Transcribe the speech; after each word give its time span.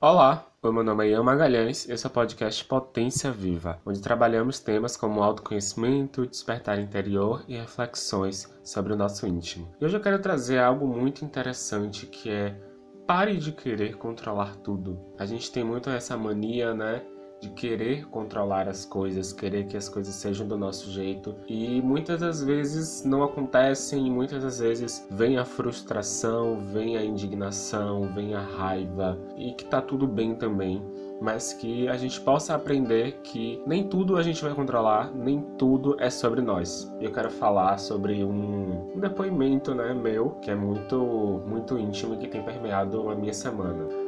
Olá, 0.00 0.46
o 0.62 0.70
meu 0.70 0.84
nome 0.84 1.08
é 1.08 1.10
Ian 1.10 1.24
Magalhães 1.24 1.84
e 1.84 1.90
esse 1.90 2.06
é 2.06 2.08
o 2.08 2.12
podcast 2.12 2.64
Potência 2.64 3.32
Viva, 3.32 3.80
onde 3.84 4.00
trabalhamos 4.00 4.60
temas 4.60 4.96
como 4.96 5.20
autoconhecimento, 5.20 6.24
despertar 6.24 6.78
interior 6.78 7.44
e 7.48 7.56
reflexões 7.56 8.48
sobre 8.62 8.92
o 8.92 8.96
nosso 8.96 9.26
íntimo. 9.26 9.74
E 9.80 9.84
hoje 9.84 9.96
eu 9.96 10.00
quero 10.00 10.20
trazer 10.20 10.60
algo 10.60 10.86
muito 10.86 11.24
interessante 11.24 12.06
que 12.06 12.30
é 12.30 12.56
pare 13.08 13.38
de 13.38 13.50
querer 13.50 13.96
controlar 13.96 14.54
tudo. 14.58 15.00
A 15.18 15.26
gente 15.26 15.50
tem 15.50 15.64
muito 15.64 15.90
essa 15.90 16.16
mania, 16.16 16.72
né? 16.72 17.02
De 17.40 17.48
querer 17.50 18.06
controlar 18.08 18.68
as 18.68 18.84
coisas, 18.84 19.32
querer 19.32 19.66
que 19.66 19.76
as 19.76 19.88
coisas 19.88 20.14
sejam 20.14 20.46
do 20.46 20.56
nosso 20.56 20.90
jeito. 20.90 21.34
E 21.46 21.80
muitas 21.80 22.20
das 22.20 22.42
vezes 22.42 23.04
não 23.04 23.22
acontecem, 23.22 24.10
muitas 24.10 24.42
das 24.42 24.58
vezes 24.58 25.06
vem 25.10 25.38
a 25.38 25.44
frustração, 25.44 26.60
vem 26.60 26.96
a 26.96 27.04
indignação, 27.04 28.12
vem 28.14 28.34
a 28.34 28.40
raiva 28.40 29.18
e 29.36 29.52
que 29.52 29.64
tá 29.64 29.80
tudo 29.80 30.06
bem 30.06 30.34
também. 30.34 30.82
Mas 31.20 31.52
que 31.52 31.88
a 31.88 31.96
gente 31.96 32.20
possa 32.20 32.54
aprender 32.54 33.20
que 33.24 33.60
nem 33.66 33.88
tudo 33.88 34.16
a 34.16 34.22
gente 34.22 34.40
vai 34.40 34.54
controlar, 34.54 35.12
nem 35.12 35.40
tudo 35.58 35.96
é 35.98 36.10
sobre 36.10 36.40
nós. 36.40 36.94
Eu 37.00 37.10
quero 37.10 37.28
falar 37.28 37.76
sobre 37.78 38.22
um, 38.22 38.94
um 38.94 39.00
depoimento, 39.00 39.74
né, 39.74 39.92
meu, 39.92 40.30
que 40.40 40.48
é 40.48 40.54
muito, 40.54 41.42
muito 41.44 41.76
íntimo 41.76 42.14
e 42.14 42.18
que 42.18 42.28
tem 42.28 42.40
permeado 42.44 43.10
a 43.10 43.16
minha 43.16 43.34
semana. 43.34 44.07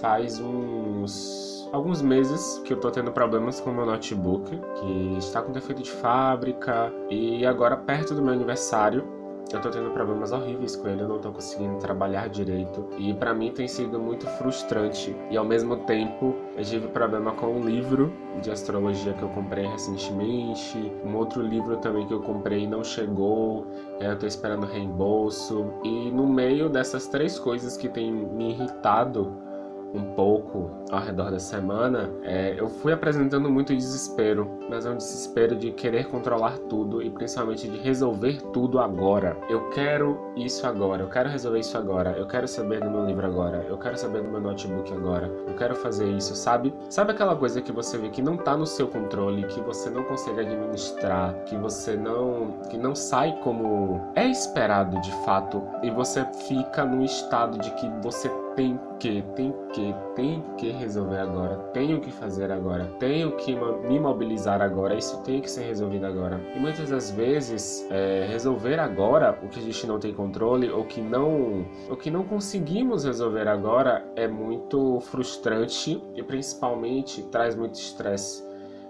Faz 0.00 0.40
uns 0.40 1.68
alguns 1.72 2.02
meses 2.02 2.60
que 2.64 2.72
eu 2.72 2.80
tô 2.80 2.90
tendo 2.90 3.12
problemas 3.12 3.60
com 3.60 3.70
o 3.70 3.74
meu 3.74 3.86
notebook, 3.86 4.50
que 4.50 5.16
está 5.18 5.40
com 5.42 5.52
defeito 5.52 5.82
de 5.82 5.90
fábrica, 5.90 6.92
e 7.08 7.46
agora 7.46 7.76
perto 7.76 8.14
do 8.14 8.22
meu 8.22 8.32
aniversário, 8.32 9.20
eu 9.52 9.60
tô 9.60 9.68
tendo 9.68 9.90
problemas 9.90 10.30
horríveis 10.30 10.76
com 10.76 10.86
ele, 10.86 11.02
eu 11.02 11.08
não 11.08 11.18
tô 11.18 11.32
conseguindo 11.32 11.76
trabalhar 11.78 12.28
direito. 12.28 12.86
E 12.96 13.12
para 13.12 13.34
mim 13.34 13.50
tem 13.50 13.66
sido 13.66 13.98
muito 13.98 14.24
frustrante. 14.38 15.16
E 15.28 15.36
ao 15.36 15.44
mesmo 15.44 15.76
tempo, 15.78 16.36
eu 16.56 16.62
tive 16.62 16.86
problema 16.88 17.32
com 17.32 17.46
um 17.46 17.64
livro 17.64 18.12
de 18.40 18.48
astrologia 18.48 19.12
que 19.12 19.22
eu 19.22 19.28
comprei 19.30 19.66
recentemente. 19.66 20.78
Um 21.04 21.16
outro 21.16 21.42
livro 21.42 21.78
também 21.78 22.06
que 22.06 22.14
eu 22.14 22.20
comprei 22.20 22.64
não 22.64 22.84
chegou. 22.84 23.66
Eu 23.98 24.16
tô 24.16 24.24
esperando 24.24 24.66
reembolso. 24.66 25.72
E 25.82 26.12
no 26.12 26.28
meio 26.28 26.68
dessas 26.68 27.08
três 27.08 27.36
coisas 27.36 27.76
que 27.76 27.88
tem 27.88 28.12
me 28.12 28.50
irritado, 28.50 29.49
um 29.94 30.14
pouco 30.14 30.70
ao 30.90 31.00
redor 31.00 31.30
da 31.30 31.38
semana, 31.38 32.10
é, 32.22 32.54
eu 32.58 32.68
fui 32.68 32.92
apresentando 32.92 33.50
muito 33.50 33.74
desespero, 33.74 34.50
mas 34.68 34.86
é 34.86 34.90
um 34.90 34.96
desespero 34.96 35.56
de 35.56 35.70
querer 35.72 36.06
controlar 36.08 36.58
tudo 36.68 37.02
e 37.02 37.10
principalmente 37.10 37.68
de 37.68 37.78
resolver 37.78 38.40
tudo 38.52 38.78
agora. 38.78 39.36
Eu 39.48 39.70
quero 39.70 40.32
isso 40.36 40.66
agora, 40.66 41.02
eu 41.02 41.08
quero 41.08 41.28
resolver 41.28 41.60
isso 41.60 41.76
agora, 41.76 42.12
eu 42.12 42.26
quero 42.26 42.46
saber 42.48 42.80
do 42.80 42.90
meu 42.90 43.06
livro 43.06 43.26
agora, 43.26 43.64
eu 43.68 43.78
quero 43.78 43.96
saber 43.96 44.22
do 44.22 44.28
meu 44.28 44.40
notebook 44.40 44.92
agora, 44.92 45.30
eu 45.46 45.54
quero 45.54 45.74
fazer 45.76 46.08
isso, 46.08 46.34
sabe? 46.34 46.72
Sabe 46.88 47.12
aquela 47.12 47.36
coisa 47.36 47.60
que 47.60 47.72
você 47.72 47.98
vê 47.98 48.08
que 48.08 48.22
não 48.22 48.36
tá 48.36 48.56
no 48.56 48.66
seu 48.66 48.88
controle, 48.88 49.44
que 49.44 49.60
você 49.60 49.90
não 49.90 50.02
consegue 50.04 50.40
administrar, 50.40 51.34
que 51.44 51.56
você 51.56 51.96
não 51.96 52.60
que 52.68 52.76
não 52.76 52.94
sai 52.94 53.38
como 53.42 54.00
é 54.14 54.26
esperado 54.26 55.00
de 55.00 55.12
fato 55.24 55.62
e 55.82 55.90
você 55.90 56.24
fica 56.46 56.84
num 56.84 57.04
estado 57.04 57.58
de 57.58 57.70
que 57.72 57.88
você 58.02 58.28
tem 58.54 58.78
que, 58.98 59.22
tem 59.34 59.54
que, 59.72 59.79
tem 60.14 60.42
que 60.56 60.70
resolver 60.70 61.18
agora, 61.18 61.56
tenho 61.72 62.00
que 62.00 62.10
fazer 62.10 62.50
agora, 62.50 62.86
tenho 62.98 63.36
que 63.36 63.54
me 63.54 63.98
mobilizar 63.98 64.60
agora, 64.60 64.94
isso 64.94 65.22
tem 65.22 65.40
que 65.40 65.50
ser 65.50 65.62
resolvido 65.62 66.06
agora. 66.06 66.40
E 66.54 66.58
muitas 66.58 66.90
das 66.90 67.10
vezes, 67.10 67.86
é, 67.90 68.26
resolver 68.28 68.78
agora 68.78 69.38
o 69.42 69.48
que 69.48 69.58
a 69.58 69.62
gente 69.62 69.86
não 69.86 69.98
tem 69.98 70.12
controle 70.12 70.70
ou 70.70 70.84
que 70.84 71.00
não, 71.00 71.66
o 71.88 71.96
que 71.96 72.10
não 72.10 72.24
conseguimos 72.24 73.04
resolver 73.04 73.48
agora 73.48 74.04
é 74.16 74.26
muito 74.26 75.00
frustrante 75.00 76.02
e 76.14 76.22
principalmente 76.22 77.22
traz 77.24 77.54
muito 77.54 77.74
estresse. 77.74 78.44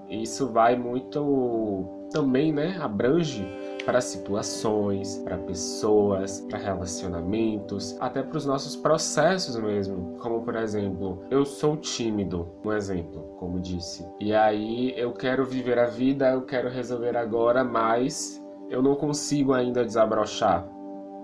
Isso 0.08 0.48
vai 0.48 0.76
muito 0.76 2.08
também, 2.12 2.52
né, 2.52 2.76
abrange 2.80 3.46
para 3.90 4.00
situações, 4.00 5.18
para 5.24 5.36
pessoas, 5.36 6.42
para 6.42 6.60
relacionamentos, 6.60 7.96
até 7.98 8.22
para 8.22 8.38
os 8.38 8.46
nossos 8.46 8.76
processos 8.76 9.56
mesmo. 9.56 10.16
Como 10.20 10.42
por 10.42 10.54
exemplo, 10.54 11.24
eu 11.28 11.44
sou 11.44 11.76
tímido, 11.76 12.48
um 12.64 12.72
exemplo, 12.72 13.34
como 13.36 13.58
disse. 13.58 14.06
E 14.20 14.32
aí 14.32 14.94
eu 14.96 15.12
quero 15.12 15.44
viver 15.44 15.76
a 15.76 15.86
vida, 15.86 16.30
eu 16.30 16.42
quero 16.42 16.70
resolver 16.70 17.16
agora, 17.16 17.64
mas 17.64 18.40
eu 18.68 18.80
não 18.80 18.94
consigo 18.94 19.54
ainda 19.54 19.84
desabrochar. 19.84 20.64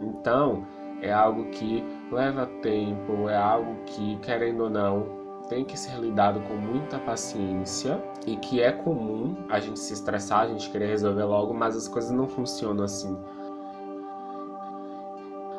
Então, 0.03 0.67
é 1.01 1.13
algo 1.13 1.45
que 1.51 1.85
leva 2.11 2.47
tempo, 2.63 3.29
é 3.29 3.37
algo 3.37 3.77
que, 3.85 4.17
querendo 4.17 4.65
ou 4.65 4.71
não, 4.71 5.07
tem 5.49 5.65
que 5.65 5.79
ser 5.79 5.99
lidado 5.99 6.41
com 6.41 6.55
muita 6.55 6.99
paciência 6.99 8.03
e 8.27 8.37
que 8.37 8.61
é 8.61 8.73
comum 8.73 9.37
a 9.49 9.61
gente 9.61 9.79
se 9.79 9.93
estressar, 9.93 10.41
a 10.43 10.49
gente 10.49 10.71
querer 10.71 10.87
resolver 10.89 11.25
logo, 11.25 11.55
mas 11.55 11.77
as 11.77 11.89
coisas 11.89 12.11
não 12.11 12.27
funcionam 12.27 12.85
assim. 12.85 13.17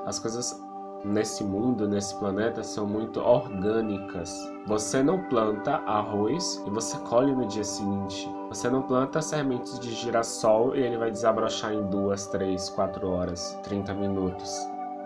As 0.06 0.20
coisas 0.20 0.62
nesse 1.03 1.44
mundo, 1.44 1.88
nesse 1.88 2.16
planeta, 2.16 2.64
são 2.64 2.86
muito 2.86 3.20
orgânicas. 3.20 4.34
Você 4.66 5.03
não 5.03 5.24
planta 5.24 5.75
arroz 5.86 6.62
e 6.66 6.69
você 6.69 6.98
colhe 7.00 7.34
no 7.34 7.46
dia 7.46 7.64
seguinte. 7.64 8.30
Você 8.50 8.69
não 8.69 8.81
planta 8.81 9.22
sementes 9.22 9.80
de 9.80 9.94
girassol 9.94 10.75
e 10.75 10.81
ele 10.81 10.98
vai 10.98 11.12
desabrochar 11.12 11.74
em 11.74 11.84
duas, 11.88 12.28
três, 12.28 12.69
quatro 12.69 13.09
horas, 13.09 13.58
30 13.64 13.94
minutos. 13.94 14.58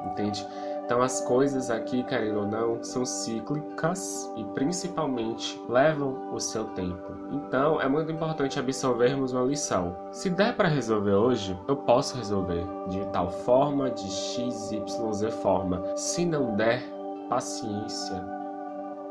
Entende? 0.06 0.46
Então 0.92 1.02
as 1.02 1.22
coisas 1.22 1.72
aqui, 1.72 2.04
querendo 2.04 2.40
ou 2.40 2.46
não, 2.46 2.84
são 2.84 3.06
cíclicas 3.06 4.30
e 4.36 4.44
principalmente 4.44 5.58
levam 5.70 6.34
o 6.34 6.38
seu 6.38 6.66
tempo. 6.66 7.14
Então 7.32 7.80
é 7.80 7.88
muito 7.88 8.12
importante 8.12 8.60
absorvermos 8.60 9.32
uma 9.32 9.46
lição. 9.46 9.96
Se 10.12 10.30
der 10.30 10.54
para 10.54 10.68
resolver 10.68 11.14
hoje, 11.14 11.58
eu 11.66 11.78
posso 11.78 12.18
resolver 12.18 12.66
de 12.90 13.06
tal 13.14 13.32
forma, 13.32 13.90
de 13.90 14.06
x, 14.12 14.74
y, 14.74 15.14
z 15.14 15.32
forma. 15.32 15.82
Se 15.96 16.26
não 16.26 16.58
der, 16.58 16.84
paciência. 17.30 18.22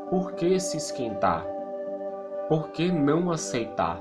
Por 0.07 0.33
que 0.33 0.59
se 0.59 0.77
esquentar? 0.77 1.43
Por 2.47 2.69
que 2.69 2.91
não 2.91 3.31
aceitar? 3.31 3.99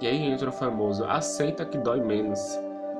E 0.00 0.06
aí 0.06 0.22
entra 0.22 0.50
o 0.50 0.52
famoso 0.52 1.04
aceita 1.06 1.64
que 1.64 1.76
dói 1.76 2.00
menos 2.00 2.56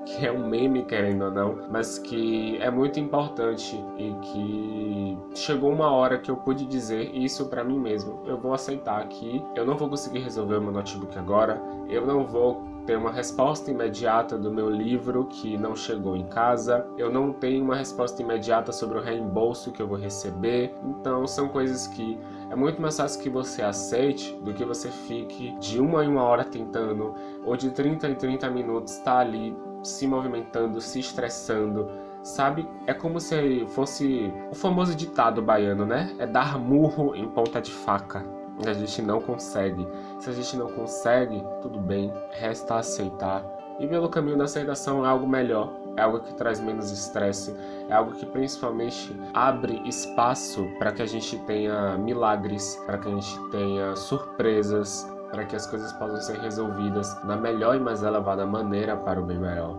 que 0.07 0.25
é 0.25 0.31
um 0.33 0.47
meme, 0.47 0.85
querendo 0.85 1.25
ou 1.25 1.31
não, 1.31 1.59
mas 1.69 1.99
que 1.99 2.57
é 2.59 2.71
muito 2.71 3.01
importante 3.01 3.77
e 3.99 4.13
que 4.23 5.19
chegou 5.35 5.73
uma 5.73 5.91
hora 5.91 6.17
que 6.17 6.31
eu 6.31 6.37
pude 6.37 6.65
dizer 6.65 7.11
isso 7.13 7.47
para 7.47 7.65
mim 7.65 7.79
mesmo. 7.79 8.23
Eu 8.25 8.39
vou 8.39 8.55
aceitar 8.55 9.07
que 9.09 9.45
eu 9.57 9.67
não 9.67 9.77
vou 9.77 9.89
conseguir 9.89 10.21
resolver 10.21 10.57
o 10.57 10.63
meu 10.63 10.73
notebook 10.73 11.19
agora, 11.19 11.61
eu 11.89 12.07
não 12.07 12.25
vou 12.25 12.63
ter 12.87 12.97
uma 12.97 13.11
resposta 13.11 13.69
imediata 13.69 14.39
do 14.39 14.51
meu 14.51 14.71
livro 14.71 15.25
que 15.25 15.59
não 15.59 15.75
chegou 15.75 16.17
em 16.17 16.27
casa, 16.29 16.87
eu 16.97 17.11
não 17.11 17.33
tenho 17.33 17.65
uma 17.65 17.75
resposta 17.75 18.23
imediata 18.23 18.71
sobre 18.71 18.99
o 18.99 19.03
reembolso 19.03 19.73
que 19.73 19.83
eu 19.83 19.89
vou 19.89 19.99
receber. 19.99 20.73
Então, 20.85 21.27
são 21.27 21.49
coisas 21.49 21.89
que 21.89 22.17
é 22.51 22.55
muito 22.55 22.81
mais 22.81 22.97
fácil 22.97 23.21
que 23.23 23.29
você 23.29 23.63
aceite 23.63 24.35
do 24.43 24.55
que 24.55 24.65
você 24.65 24.91
fique 24.91 25.57
de 25.59 25.81
uma 25.81 26.05
em 26.05 26.09
uma 26.09 26.23
hora 26.23 26.45
tentando, 26.45 27.15
ou 27.45 27.57
de 27.57 27.71
30 27.71 28.09
em 28.09 28.15
30 28.15 28.51
minutos 28.51 28.95
estar 28.95 29.15
tá 29.15 29.19
ali 29.19 29.57
se 29.83 30.07
movimentando, 30.07 30.81
se 30.81 31.01
estressando, 31.01 31.89
sabe? 32.23 32.69
É 32.87 32.95
como 32.95 33.21
se 33.21 33.67
fosse 33.69 34.33
o 34.51 34.55
famoso 34.55 34.95
ditado 34.95 35.43
baiano, 35.43 35.87
né? 35.87 36.15
É 36.19 36.27
dar 36.27 36.59
murro 36.59 37.15
em 37.15 37.29
ponta 37.29 37.61
de 37.61 37.71
faca. 37.71 38.25
A 38.67 38.73
gente 38.73 39.03
não 39.03 39.21
consegue. 39.21 39.87
Se 40.19 40.31
a 40.31 40.33
gente 40.33 40.57
não 40.57 40.69
consegue, 40.69 41.45
tudo 41.61 41.79
bem, 41.79 42.13
resta 42.31 42.77
aceitar. 42.77 43.45
E 43.79 43.87
pelo 43.87 44.09
caminho 44.09 44.39
da 44.39 44.45
aceitação 44.45 45.05
é 45.05 45.09
algo 45.09 45.27
melhor, 45.29 45.71
é 45.97 46.03
algo 46.03 46.21
que 46.21 46.35
traz 46.35 46.61
menos 46.61 46.91
estresse, 46.91 47.55
é 47.89 47.93
algo 47.93 48.13
que 48.13 48.27
principalmente 48.27 49.15
abre 49.33 49.81
espaço 49.87 50.69
para 50.79 50.93
que 50.93 51.03
a 51.03 51.07
gente 51.07 51.39
tenha 51.41 51.97
milagres, 51.97 52.77
para 52.87 52.99
que 52.99 53.09
a 53.09 53.13
gente 53.13 53.51
tenha 53.51 53.97
surpresas, 53.97 55.11
para 55.31 55.45
que 55.45 55.57
as 55.57 55.67
coisas 55.67 55.93
possam 55.95 56.21
ser 56.21 56.39
resolvidas 56.39 57.15
da 57.23 57.37
melhor 57.37 57.77
e 57.77 57.81
mais 57.81 58.03
elevada 58.03 58.47
maneira 58.47 58.97
para 58.97 59.21
o 59.21 59.25
bem 59.25 59.39
maior. 59.39 59.77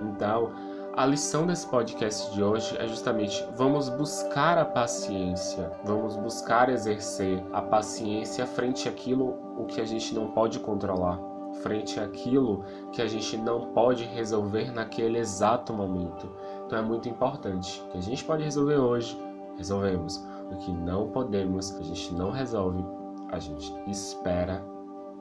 Então, 0.00 0.52
a 0.96 1.06
lição 1.06 1.46
desse 1.46 1.64
podcast 1.66 2.34
de 2.34 2.42
hoje 2.42 2.76
é 2.76 2.86
justamente 2.88 3.44
vamos 3.56 3.88
buscar 3.88 4.58
a 4.58 4.64
paciência, 4.64 5.70
vamos 5.84 6.16
buscar 6.16 6.68
exercer 6.68 7.40
a 7.52 7.62
paciência 7.62 8.44
frente 8.46 8.88
àquilo 8.88 9.36
o 9.56 9.64
que 9.64 9.80
a 9.80 9.84
gente 9.84 10.12
não 10.12 10.32
pode 10.32 10.58
controlar, 10.58 11.16
frente 11.62 11.98
àquilo 12.00 12.64
que 12.92 13.02
a 13.02 13.06
gente 13.06 13.36
não 13.36 13.72
pode 13.72 14.04
resolver 14.04 14.72
naquele 14.72 15.18
exato 15.18 15.72
momento. 15.72 16.28
Então 16.66 16.78
é 16.78 16.82
muito 16.82 17.08
importante 17.08 17.82
que 17.90 17.98
a 17.98 18.00
gente 18.00 18.24
pode 18.24 18.42
resolver 18.42 18.76
hoje, 18.76 19.18
resolvemos 19.56 20.24
o 20.50 20.56
que 20.56 20.72
não 20.72 21.08
podemos, 21.08 21.74
a 21.76 21.82
gente 21.82 22.14
não 22.14 22.30
resolve, 22.30 22.84
a 23.30 23.38
gente 23.38 23.72
espera 23.86 24.64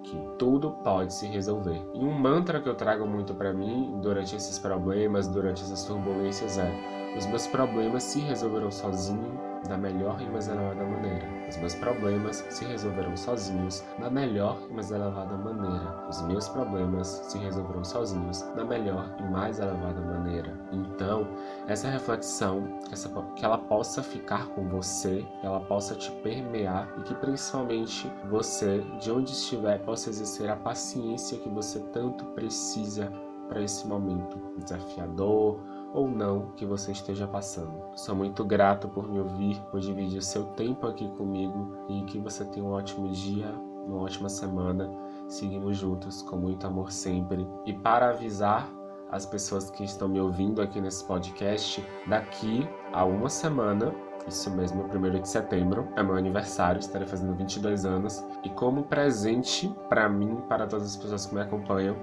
que 0.04 0.18
tudo 0.38 0.72
pode 0.84 1.14
se 1.14 1.28
resolver. 1.28 1.82
E 1.94 2.00
um 2.00 2.12
mantra 2.12 2.62
que 2.62 2.70
eu 2.70 2.76
trago 2.76 3.06
muito 3.06 3.34
para 3.34 3.54
mim 3.54 4.00
durante 4.02 4.36
esses 4.36 4.58
problemas, 4.58 5.28
durante 5.28 5.62
essas 5.64 5.84
turbulências 5.84 6.58
é: 6.58 6.72
Os 7.18 7.26
meus 7.26 7.48
problemas 7.48 8.04
se 8.04 8.20
resolverão 8.20 8.72
sozinho 8.72 9.38
da 9.68 9.78
melhor 9.78 10.22
e 10.22 10.26
mais 10.30 10.48
elevada 10.48 10.84
maneira. 10.84 11.28
Os 11.50 11.58
meus 11.58 11.76
problemas 11.76 12.46
se 12.50 12.66
resolverão 12.66 13.16
sozinhos 13.18 13.84
da 14.00 14.10
melhor 14.10 14.58
e 14.70 14.74
mais 14.74 14.92
elevada 14.92 15.36
maneira. 15.36 15.97
Os 16.10 16.22
meus 16.22 16.48
problemas 16.48 17.08
se 17.28 17.38
resolverão 17.38 17.84
sozinhos 17.84 18.42
da 18.56 18.64
melhor 18.64 19.14
e 19.20 19.24
mais 19.24 19.60
elevada 19.60 20.00
maneira. 20.00 20.58
Então, 20.72 21.28
essa 21.68 21.90
reflexão, 21.90 22.80
essa, 22.92 23.10
que 23.36 23.44
ela 23.44 23.58
possa 23.58 24.02
ficar 24.02 24.48
com 24.50 24.68
você, 24.70 25.26
que 25.42 25.46
ela 25.46 25.60
possa 25.60 25.96
te 25.96 26.12
permear 26.24 26.88
e 26.98 27.02
que 27.04 27.14
principalmente 27.16 28.10
você, 28.30 28.80
de 29.02 29.12
onde 29.12 29.32
estiver, 29.32 29.80
possa 29.80 30.10
exercer 30.10 30.50
a 30.50 30.56
paciência 30.56 31.38
que 31.40 31.50
você 31.50 31.80
tanto 31.92 32.24
precisa 32.28 33.12
para 33.48 33.62
esse 33.62 33.88
momento 33.88 34.40
desafiador 34.58 35.60
ou 35.94 36.08
não 36.08 36.52
que 36.56 36.66
você 36.66 36.92
esteja 36.92 37.28
passando. 37.28 37.82
Sou 37.96 38.16
muito 38.16 38.44
grato 38.46 38.88
por 38.90 39.10
me 39.10 39.20
ouvir, 39.20 39.60
por 39.72 39.80
dividir 39.80 40.22
seu 40.22 40.46
tempo 40.54 40.86
aqui 40.88 41.08
comigo 41.18 41.76
e 41.90 42.04
que 42.04 42.20
você 42.20 42.46
tenha 42.46 42.66
um 42.66 42.72
ótimo 42.72 43.10
dia, 43.10 43.50
uma 43.86 44.04
ótima 44.04 44.30
semana. 44.30 44.90
Seguimos 45.28 45.78
juntos 45.78 46.22
com 46.22 46.38
muito 46.38 46.66
amor 46.66 46.92
sempre. 46.92 47.48
E 47.66 47.74
para 47.74 48.10
avisar 48.10 48.70
as 49.12 49.26
pessoas 49.26 49.70
que 49.70 49.84
estão 49.84 50.08
me 50.08 50.20
ouvindo 50.20 50.62
aqui 50.62 50.82
nesse 50.82 51.04
podcast, 51.06 51.84
daqui 52.08 52.68
a 52.92 53.06
uma 53.06 53.30
semana 53.30 53.94
isso 54.28 54.52
mesmo, 54.52 54.84
1 54.84 55.22
de 55.22 55.30
setembro 55.30 55.88
é 55.96 56.04
meu 56.04 56.16
aniversário, 56.16 56.80
estarei 56.80 57.08
fazendo 57.08 57.34
22 57.34 57.86
anos. 57.86 58.24
E 58.44 58.50
como 58.50 58.84
presente 58.84 59.74
para 59.88 60.10
mim, 60.10 60.42
para 60.50 60.68
todas 60.68 60.86
as 60.86 60.98
pessoas 60.98 61.26
que 61.26 61.34
me 61.34 61.42
acompanham, 61.42 61.96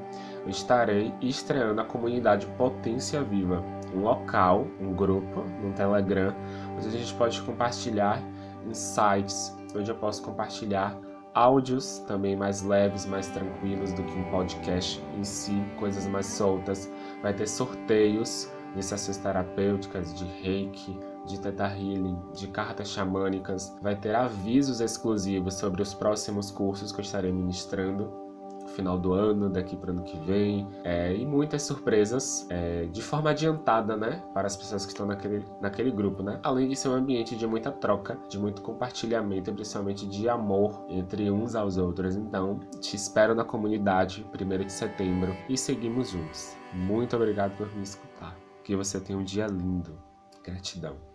eu 0.43 0.49
estarei 0.49 1.13
estreando 1.21 1.83
a 1.83 1.85
comunidade 1.85 2.47
Potência 2.57 3.23
Viva, 3.23 3.63
um 3.95 4.01
local, 4.01 4.67
um 4.81 4.95
grupo 4.95 5.43
no 5.63 5.73
Telegram, 5.75 6.35
onde 6.75 6.89
a 6.89 6.91
gente 6.91 7.13
pode 7.15 7.43
compartilhar 7.43 8.23
insights, 8.67 9.55
onde 9.77 9.91
eu 9.91 9.97
posso 9.97 10.23
compartilhar 10.23 10.99
áudios 11.35 11.99
também 12.07 12.37
mais 12.37 12.63
leves, 12.63 13.05
mais 13.05 13.29
tranquilos 13.29 13.93
do 13.93 14.03
que 14.03 14.13
um 14.13 14.31
podcast 14.31 15.03
em 15.19 15.25
si, 15.25 15.63
coisas 15.79 16.07
mais 16.07 16.27
soltas. 16.27 16.91
Vai 17.23 17.35
ter 17.35 17.49
sorteios 17.49 18.51
de 18.75 18.83
sessões 18.83 19.19
terapêuticas, 19.19 20.15
de 20.15 20.25
reiki, 20.25 20.99
de 21.27 21.41
Teta 21.41 21.67
Healing, 21.67 22.19
de 22.35 22.47
cartas 22.49 22.89
xamânicas. 22.91 23.77
Vai 23.83 23.97
ter 23.97 24.15
avisos 24.15 24.81
exclusivos 24.81 25.55
sobre 25.55 25.83
os 25.83 25.93
próximos 25.93 26.51
cursos 26.51 26.93
que 26.93 27.01
eu 27.01 27.05
estarei 27.05 27.33
ministrando 27.33 28.24
final 28.75 28.99
do 28.99 29.13
ano, 29.13 29.49
daqui 29.49 29.77
para 29.77 29.91
ano 29.91 30.03
que 30.03 30.19
vem, 30.21 30.69
é, 30.85 31.15
e 31.15 31.25
muitas 31.25 31.63
surpresas 31.63 32.47
é, 32.51 32.87
de 32.87 33.03
forma 33.03 33.31
adiantada, 33.31 33.97
né, 33.97 34.23
para 34.33 34.47
as 34.47 34.57
pessoas 34.57 34.85
que 34.85 34.93
estão 34.93 35.07
naquele, 35.07 35.45
naquele 35.61 35.91
grupo, 35.91 36.23
né? 36.23 36.39
Além 36.43 36.69
de 36.69 36.77
ser 36.77 36.89
um 36.89 36.95
ambiente 36.95 37.37
de 37.37 37.47
muita 37.47 37.71
troca, 37.71 38.19
de 38.29 38.39
muito 38.39 38.63
compartilhamento 38.63 39.53
principalmente 39.53 40.07
de 40.07 40.29
amor 40.29 40.85
entre 40.89 41.31
uns 41.31 41.55
aos 41.55 41.77
outros. 41.77 42.17
Então, 42.17 42.61
te 42.81 42.97
espero 42.97 43.35
na 43.35 43.45
comunidade, 43.45 44.27
1 44.35 44.65
de 44.65 44.73
setembro, 44.73 45.35
e 45.49 45.57
seguimos 45.57 46.11
juntos. 46.11 46.57
Muito 46.73 47.15
obrigado 47.17 47.57
por 47.57 47.73
me 47.75 47.83
escutar. 47.83 48.37
Que 48.63 48.75
você 48.75 49.01
tenha 49.01 49.19
um 49.19 49.25
dia 49.25 49.47
lindo. 49.47 49.99
Gratidão. 50.43 51.14